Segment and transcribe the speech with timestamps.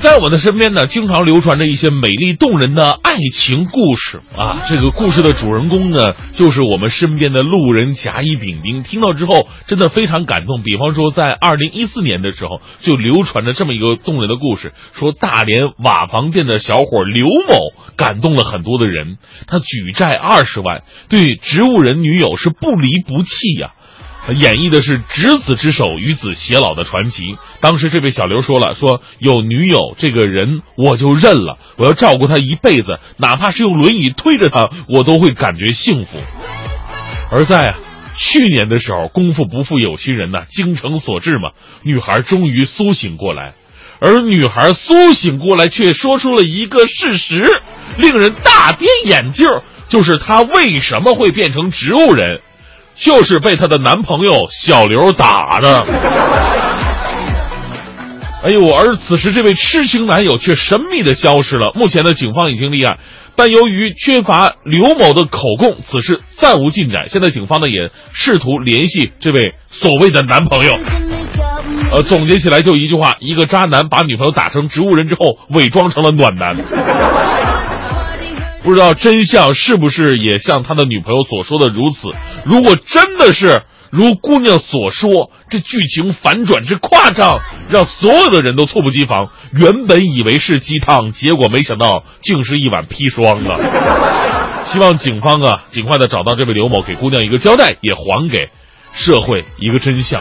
[0.00, 4.62] 在我的身边呢，经常流传着一些美丽动人的爱情故事啊。
[4.66, 8.82] 这个故事的主人公呢，就是我们身边的路人甲乙丙丁。
[8.82, 10.62] 听到之后，真的非常感动。
[10.62, 17.58] 比方说，在二零一四年的时候，就流传着这么一个动人的故事，说大连瓦房店的小伙刘某
[17.96, 19.18] 感动了很多的人。
[19.46, 23.72] 他举债二十万，对植物人女友是不离不弃呀。
[24.34, 27.36] 演绎的是执子之手与子偕老的传奇。
[27.60, 36.18] 当时这位小刘说了：“说有女友这个人我就认了，我要照顾她一辈子，哪怕是用轮椅推着她，我都会感觉幸福。”
[37.32, 37.74] 而在
[38.16, 41.50] 去年的时候，功夫不负有心人呐，精诚所至嘛，
[41.82, 43.54] 女孩终于苏醒过来。
[44.00, 47.44] 而女孩苏醒过来，却说出了一个事实，
[47.98, 49.46] 令人大跌眼镜，
[49.88, 52.40] 就是她为什么会变成植物人。
[53.00, 55.86] 就是被她的男朋友小刘打的。
[58.42, 61.72] 哎呦，而此时这位痴情男友却神秘的消失了。
[61.74, 62.98] 目前呢，警方已经立案，
[63.36, 67.08] 但由于缺乏刘某的口供，此事暂无进展。
[67.10, 70.78] 现在警方呢也试图联系这位所谓的男朋友。
[71.92, 76.56] 呃，总结起来就一句话：一个渣男把女朋友打成植物人之后，伪装成了暖男。
[78.70, 82.14] 不知道真相是不是也像他的女朋友所说的如此？
[82.44, 89.28] 如果真的是如姑娘所说，这剧情反转之夸张，让所有的人都猝不及防。
[89.52, 94.62] 原本以为是鸡汤，结果没想到竟是一碗砒霜啊！
[94.70, 98.50] 希望警方啊尽快的找到这位刘某，给姑娘一个交代，也还给
[98.92, 100.16] 社会一个真相。